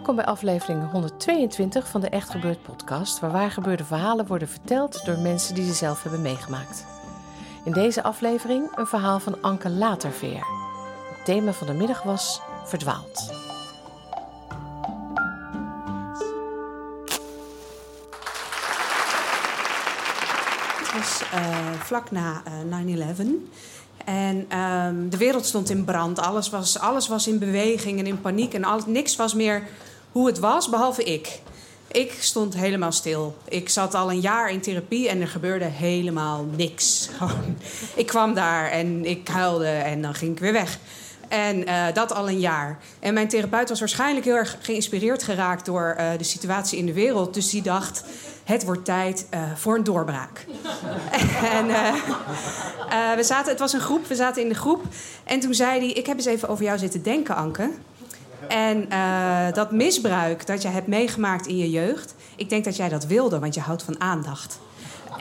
[0.00, 5.04] Welkom bij aflevering 122 van de Echt Gebeurd podcast, waar waar gebeurde verhalen worden verteld
[5.04, 6.86] door mensen die ze zelf hebben meegemaakt.
[7.64, 10.46] In deze aflevering een verhaal van Anke Laterveer.
[11.16, 13.30] Het thema van de middag was verdwaald.
[20.78, 23.22] Het was eh, vlak na eh, 9-11.
[24.04, 26.18] En ehm, de wereld stond in brand.
[26.18, 28.54] Alles was, alles was in beweging en in paniek.
[28.54, 29.62] En alles, niks was meer
[30.12, 31.40] hoe het was, behalve ik.
[31.92, 33.36] Ik stond helemaal stil.
[33.48, 37.08] Ik zat al een jaar in therapie en er gebeurde helemaal niks.
[37.94, 40.78] Ik kwam daar en ik huilde en dan ging ik weer weg.
[41.28, 42.78] En eh, dat al een jaar.
[43.00, 46.92] En mijn therapeut was waarschijnlijk heel erg geïnspireerd geraakt door eh, de situatie in de
[46.92, 47.34] wereld.
[47.34, 48.04] Dus die dacht:
[48.44, 50.46] het wordt tijd eh, voor een doorbraak.
[51.58, 51.66] en
[53.16, 54.82] we zaten, het was een groep, we zaten in de groep.
[55.24, 57.70] En toen zei hij: Ik heb eens even over jou zitten denken, Anke.
[58.48, 58.88] En
[59.54, 63.38] dat misbruik dat jij hebt meegemaakt in je jeugd, ik denk dat jij dat wilde,
[63.38, 64.58] want je houdt van aandacht.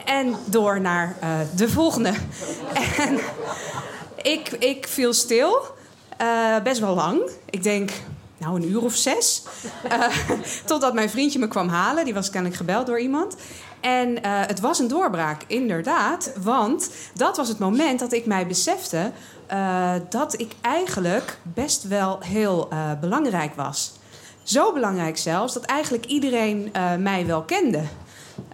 [0.06, 1.16] En door naar
[1.56, 2.14] de volgende.
[3.08, 3.20] en
[4.22, 5.78] ik, ik viel stil.
[6.22, 7.30] Uh, best wel lang.
[7.50, 7.92] Ik denk,
[8.40, 9.44] nou, een uur of zes.
[9.92, 10.08] Uh,
[10.66, 12.06] totdat mijn vriendje me kwam halen.
[12.06, 13.36] Die was kennelijk gebeld door iemand.
[13.80, 16.32] En uh, het was een doorbraak, inderdaad.
[16.42, 19.12] Want dat was het moment dat ik mij besefte...
[20.10, 23.92] dat ik eigenlijk best wel heel belangrijk was.
[24.44, 27.82] Zo belangrijk zelfs dat eigenlijk iedereen mij wel kende.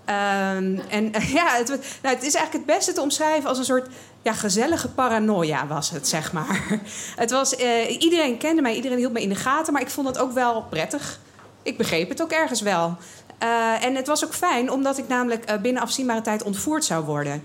[0.10, 1.68] Um, en ja, het,
[2.02, 3.88] nou, het is eigenlijk het beste te omschrijven als een soort
[4.26, 6.80] ja, gezellige paranoia was het, zeg maar.
[7.16, 10.08] Het was, uh, iedereen kende mij, iedereen hield me in de gaten, maar ik vond
[10.08, 11.20] het ook wel prettig.
[11.64, 12.98] Ik begreep het ook ergens wel.
[13.44, 17.06] Uh, en het was ook fijn, omdat ik namelijk uh, binnen afzienbare tijd ontvoerd zou
[17.06, 17.44] worden.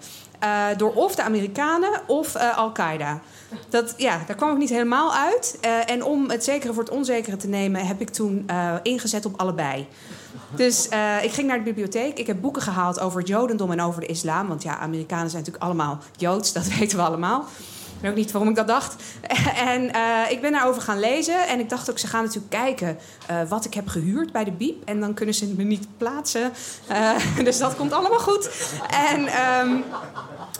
[0.76, 3.20] Door of de Amerikanen of Al-Qaeda.
[3.68, 5.58] Dat, ja, daar kwam ik niet helemaal uit.
[5.86, 8.50] en om het zekere voor het onzekere te nemen, heb ik toen
[8.82, 9.86] ingezet op allebei.
[10.56, 10.88] Dus
[11.22, 12.18] ik ging naar de bibliotheek.
[12.18, 14.48] Ik heb boeken gehaald over het Jodendom en over de islam.
[14.48, 17.44] Want ja, Amerikanen zijn natuurlijk allemaal Joods, dat weten we allemaal.
[18.00, 19.02] Ik weet ook niet waarom ik dat dacht.
[19.74, 21.48] en uh, ik ben daarover gaan lezen.
[21.48, 22.98] En ik dacht ook, ze gaan natuurlijk kijken
[23.30, 24.84] uh, wat ik heb gehuurd bij de Biep.
[24.84, 26.52] En dan kunnen ze me niet plaatsen.
[27.44, 28.50] dus dat komt allemaal goed.
[28.90, 29.84] En um,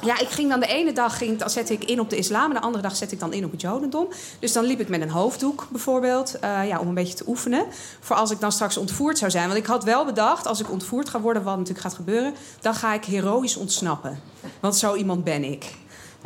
[0.01, 2.49] ja, ik ging dan de ene dag ging, dan zette ik in op de islam...
[2.49, 4.09] en de andere dag zette ik dan in op het jodendom.
[4.39, 6.39] Dus dan liep ik met een hoofddoek bijvoorbeeld...
[6.41, 7.67] Ja, om een beetje te oefenen.
[8.01, 9.47] Voor als ik dan straks ontvoerd zou zijn.
[9.47, 11.43] Want ik had wel bedacht, als ik ontvoerd ga worden...
[11.43, 14.21] wat natuurlijk gaat gebeuren, dan ga ik heroïs ontsnappen.
[14.61, 15.65] Want zo iemand ben ik.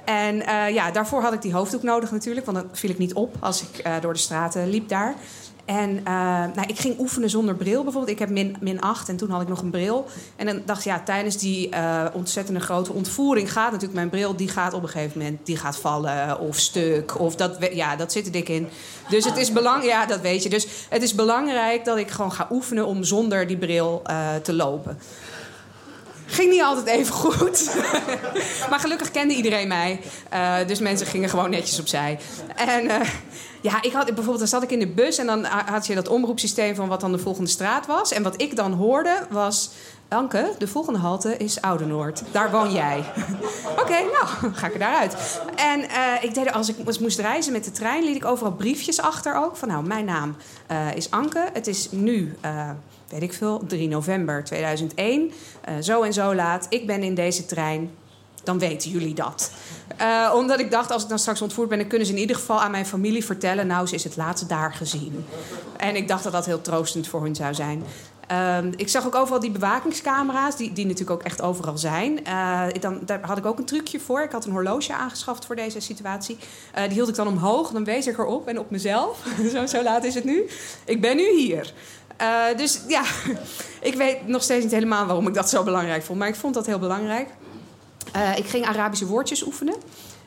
[0.05, 2.47] En uh, ja, daarvoor had ik die hoofddoek nodig natuurlijk.
[2.47, 5.15] Want dan viel ik niet op als ik uh, door de straten liep daar.
[5.65, 6.05] En uh,
[6.55, 8.13] nou, ik ging oefenen zonder bril bijvoorbeeld.
[8.13, 10.07] Ik heb min, min 8 en toen had ik nog een bril.
[10.37, 11.71] En dan dacht ik, ja, tijdens die
[12.13, 15.77] ontzettende grote ontvoering gaat natuurlijk mijn bril, die gaat op een gegeven moment, die gaat
[15.77, 17.21] vallen of stuk.
[17.21, 18.69] Of dat, ja, dat zit er dik in.
[19.09, 20.49] Dus het is belangrijk, ja, dat weet je.
[20.49, 24.03] Dus het is belangrijk dat ik gewoon ga oefenen om zonder die bril
[24.43, 24.99] te lopen.
[26.35, 27.75] Ging niet altijd even goed.
[28.71, 30.01] maar gelukkig kende iedereen mij.
[30.33, 32.19] Uh, dus mensen gingen gewoon netjes opzij.
[32.57, 33.01] En uh,
[33.61, 36.09] ja, ik had bijvoorbeeld, dan zat ik in de bus en dan had je dat
[36.09, 38.13] omroepsysteem van wat dan de volgende straat was.
[38.13, 39.71] En wat ik dan hoorde was.
[40.09, 42.23] Anke, de volgende halte is Oudenoord.
[42.31, 43.05] Daar woon jij.
[43.83, 44.27] Oké, nou,
[44.59, 45.41] ga ik er daaruit.
[45.57, 45.87] En uh,
[46.21, 49.57] ik deed, als ik moest reizen met de trein, liet ik overal briefjes achter ook.
[49.57, 50.37] Van nou, mijn naam
[50.95, 51.49] is Anke.
[51.53, 52.37] Het is nu,
[53.09, 55.33] weet ik veel, 3 november 2001.
[55.81, 56.67] zo en zo laat.
[56.69, 57.91] Ik ben in deze trein
[58.45, 59.51] dan weten jullie dat.
[60.01, 61.87] Uh, omdat ik dacht, als ik dan straks ontvoerd ben...
[61.87, 63.67] kunnen ze in ieder geval aan mijn familie vertellen...
[63.67, 65.25] nou, ze is het laatste daar gezien.
[65.77, 67.85] En ik dacht dat dat heel troostend voor hun zou zijn.
[68.33, 72.21] Uh, ik zag ook overal die bewakingscamera's, die, die natuurlijk ook echt overal zijn.
[72.27, 74.23] Uh, dan, daar had ik ook een trucje voor.
[74.23, 76.39] Ik had een horloge aangeschaft voor deze situatie.
[76.75, 79.27] Die hield ik dan omhoog, dan wees ik erop en op mezelf.
[79.53, 80.47] zo, zo laat is het nu.
[80.85, 81.73] Ik ben nu hier.
[82.23, 83.03] Uh, dus ja,
[83.81, 86.19] ik weet nog steeds niet helemaal waarom ik dat zo belangrijk vond.
[86.19, 87.29] Maar ik vond dat heel belangrijk.
[88.17, 89.75] Uh, ik ging Arabische woordjes oefenen.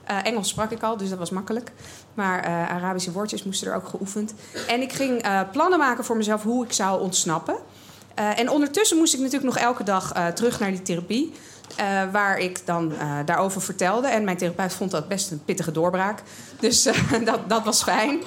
[0.03, 1.71] Eh, Engels sprak ik al, dus dat was makkelijk.
[2.13, 4.33] Maar eh, Arabische woordjes moesten er ook geoefend.
[4.67, 7.55] En ik ging eh, plannen maken voor mezelf hoe ik zou ontsnappen.
[8.15, 11.33] Eh, en ondertussen moest ik natuurlijk nog elke dag eh, terug naar die therapie.
[11.75, 14.07] eh, waar ik dan eh, daarover vertelde.
[14.07, 16.21] En mijn therapeut vond dat best een pittige doorbraak.
[16.59, 16.95] Dus eh,
[17.25, 18.19] dat, dat was fijn.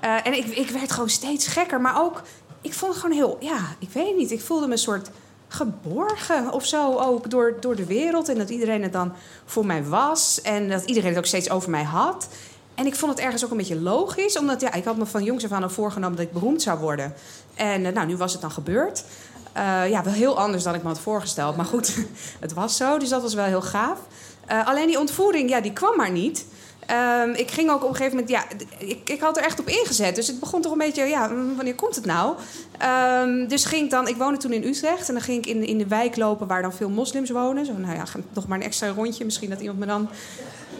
[0.00, 1.80] Eh, en ik, ik werd gewoon steeds gekker.
[1.80, 2.22] Maar ook,
[2.60, 3.36] ik vond het gewoon heel...
[3.40, 4.30] Ja, ik weet niet.
[4.30, 5.10] Ik voelde me een soort
[5.48, 8.28] geborgen of zo ook door, door de wereld.
[8.28, 9.12] En dat iedereen het dan
[9.44, 10.40] voor mij was.
[10.42, 12.28] En dat iedereen het ook steeds over mij had.
[12.74, 14.38] En ik vond het ergens ook een beetje logisch.
[14.38, 16.78] Omdat ja, ik had me van jongs af aan al voorgenomen dat ik beroemd zou
[16.78, 17.14] worden.
[17.54, 19.04] En eh, nou, nu was het dan gebeurd.
[19.52, 21.56] Eh, ja, wel heel anders dan ik me had voorgesteld.
[21.56, 21.96] Maar goed,
[22.40, 22.98] het was zo.
[22.98, 23.98] Dus dat was wel heel gaaf.
[24.46, 26.46] Eh, alleen die ontvoering, ja, die kwam maar niet.
[26.90, 28.44] Ehm, ik ging ook op een gegeven moment, ja,
[28.78, 30.14] ik, ik had er echt op ingezet.
[30.14, 32.36] Dus het begon toch een beetje, ja, wanneer komt het nou?
[32.78, 35.66] Ehm, dus ging ik dan, ik woonde toen in Utrecht en dan ging ik in,
[35.66, 37.66] in de wijk lopen waar dan veel moslims wonen.
[37.66, 40.08] Zo, nou ja, nog maar een extra rondje, misschien dat iemand me dan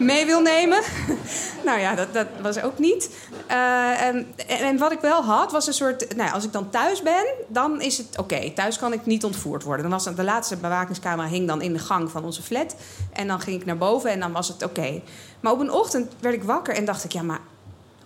[0.01, 0.81] mee wil nemen.
[1.65, 3.09] nou ja, dat, dat was ook niet.
[3.47, 6.15] Eh, en, en, wat ik wel had, was een soort...
[6.15, 8.51] Nou als ik dan thuis ben, dan is het oké.
[8.53, 9.89] Thuis kan ik niet ontvoerd worden.
[9.89, 12.75] Dan was de laatste bewakingscamera hing dan in de gang van onze flat.
[13.13, 15.01] En dan ging ik naar boven en dan was het oké.
[15.39, 17.11] Maar op een ochtend werd ik wakker en dacht ik...
[17.11, 17.39] Ja, maar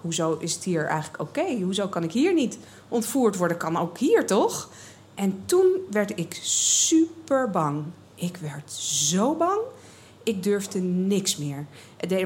[0.02, 1.64] hoezo is het hier eigenlijk oké?
[1.64, 2.58] Hoezo kan ik hier niet
[2.90, 3.58] ontvoerd worden?
[3.58, 4.70] Kan ook hier, toch?
[5.16, 7.84] En toen werd ik super bang.
[8.16, 9.60] Ik werd zo bang.
[10.26, 11.66] Ik durfde niks meer.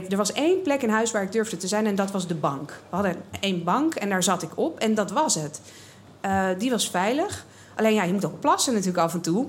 [0.09, 2.35] Er was één plek in huis waar ik durfde te zijn en dat was de
[2.35, 2.69] bank.
[2.69, 5.61] We hadden één bank en daar zat ik op en dat was het.
[6.21, 7.45] Eh, die was veilig.
[7.75, 9.47] Alleen ja, je moet ook plassen natuurlijk af en toe.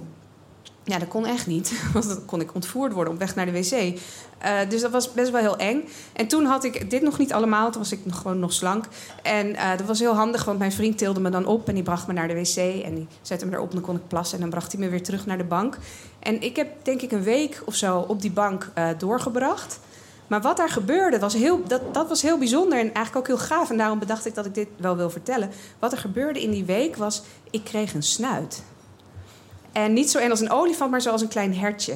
[0.85, 1.83] Ja, dat kon echt niet.
[1.93, 3.99] Want dan kon ik ontvoerd worden op weg naar de wc.
[4.39, 5.89] Eh, dus dat was best wel heel eng.
[6.13, 7.71] En toen had ik dit nog niet allemaal.
[7.71, 8.85] Toen was ik nog, gewoon nog slank.
[9.23, 11.69] En eh, dat was heel handig, want mijn vriend tilde me dan op...
[11.69, 13.97] en die bracht me naar de wc en die zette me erop en dan kon
[13.97, 14.35] ik plassen...
[14.35, 15.79] en dan bracht hij me weer terug naar de bank.
[16.19, 19.81] En ik heb denk ik een week of zo op die bank eh, doorgebracht...
[20.31, 23.47] Maar wat daar gebeurde, was heel, dat, dat was heel bijzonder en eigenlijk ook heel
[23.47, 23.71] gaaf.
[23.71, 25.51] En daarom bedacht ik dat ik dit wel wil vertellen.
[25.79, 28.63] Wat er gebeurde in die week was, ik kreeg een snuit.
[29.73, 31.95] En niet zo en als een olifant, maar zoals een klein hertje.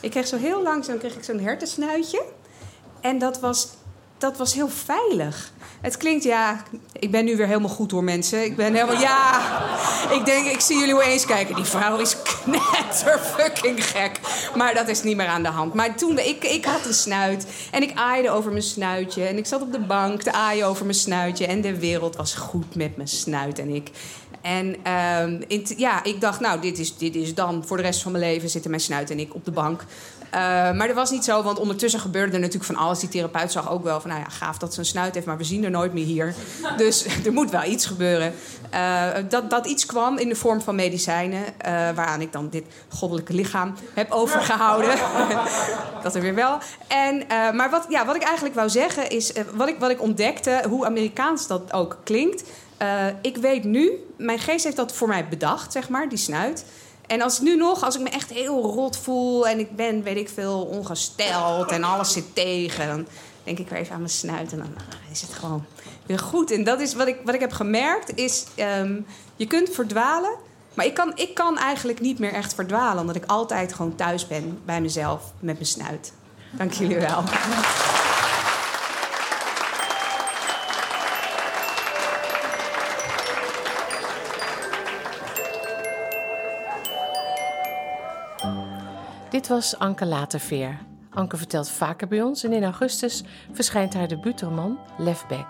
[0.00, 2.22] Ik kreeg zo heel langzaam kreeg ik zo'n hertensnuitje.
[3.00, 3.68] En dat was,
[4.20, 5.52] dat was heel veilig.
[5.80, 6.62] Het klinkt, ja,
[6.92, 8.44] ik ben nu weer helemaal goed hoor mensen.
[8.44, 9.40] Ik ben helemaal, ja.
[10.10, 11.54] Ik denk, ik zie jullie wel eens kijken.
[11.54, 14.20] Die vrouw is knetter fucking gek.
[14.56, 15.74] Maar dat is niet meer aan de hand.
[15.74, 17.46] Maar toen, ik, ik had een snuit.
[17.70, 19.24] En ik aaide over mijn snuitje.
[19.24, 21.46] En ik zat op de bank te aaien over mijn snuitje.
[21.46, 23.90] En de wereld was goed met mijn snuit en ik.
[24.42, 25.42] En ehm,
[25.76, 28.48] ja, ik dacht, nou, dit is, dit is dan voor de rest van mijn leven
[28.48, 29.84] zitten mijn snuit en ik op de bank.
[30.30, 30.40] Eh,
[30.72, 32.98] maar dat was niet zo, want ondertussen gebeurde er natuurlijk van alles.
[32.98, 35.36] Die therapeut zag ook wel van, nou ja, gaaf dat ze een snuit heeft, maar
[35.36, 36.34] we zien er nooit meer hier.
[36.76, 38.32] Dus er moet wel iets gebeuren.
[38.70, 42.64] Eh, dat, dat iets kwam in de vorm van medicijnen, eh, waaraan ik dan dit
[42.88, 44.98] goddelijke lichaam heb overgehouden.
[46.02, 46.58] dat er weer wel.
[46.88, 47.24] En,
[47.56, 50.86] maar wat, ja, wat ik eigenlijk wou zeggen is, wat, ik, wat ik ontdekte, hoe
[50.86, 52.42] Amerikaans dat ook klinkt.
[53.22, 56.64] Ik weet nu, mijn geest heeft dat voor mij bedacht, zeg maar, die snuit.
[57.10, 60.16] En als nu nog, als ik me echt heel rot voel en ik ben, weet
[60.16, 63.06] ik veel, ongesteld en alles zit tegen, dan
[63.44, 65.64] denk ik weer even aan mijn snuit en dan ah, is het gewoon
[66.06, 66.50] weer goed.
[66.50, 69.00] En dat is wat ik, wat ik heb gemerkt, is ehm,
[69.36, 70.34] je kunt verdwalen,
[70.74, 74.26] maar ik kan, ik kan eigenlijk niet meer echt verdwalen, omdat ik altijd gewoon thuis
[74.26, 76.12] ben bij mezelf met mijn snuit.
[76.50, 77.22] Dank jullie wel.
[89.40, 90.78] Dit was Anke Laterveer.
[91.10, 95.46] Anke vertelt vaker bij ons en in augustus verschijnt haar debuutroman Lefback.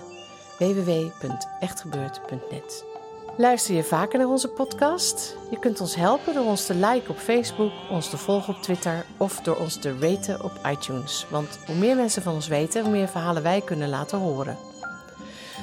[0.58, 2.91] www.echtgebeurd.net
[3.36, 5.36] Luister je vaker naar onze podcast?
[5.50, 9.04] Je kunt ons helpen door ons te liken op Facebook, ons te volgen op Twitter
[9.16, 11.26] of door ons te raten op iTunes.
[11.30, 14.56] Want hoe meer mensen van ons weten, hoe meer verhalen wij kunnen laten horen.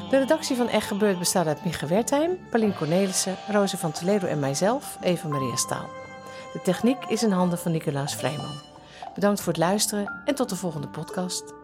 [0.09, 4.39] De redactie van Echt Gebeurd bestaat uit Micha Wertheim, Paulien Cornelissen, Roze van Toledo en
[4.39, 5.89] mijzelf, Eva Maria Staal.
[6.53, 8.61] De techniek is in handen van Nicolaas Vrijman.
[9.13, 11.58] Bedankt voor het luisteren en tot de volgende podcast.